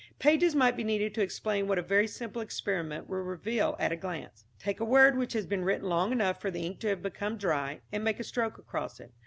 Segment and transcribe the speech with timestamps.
[0.17, 3.95] Pages might be needed to explain what a very simple experiment will reveal at a
[3.95, 4.45] glance.
[4.57, 7.37] Take a word which has been written long enough for the ink to have become
[7.37, 9.11] dry, and make a stroke across it.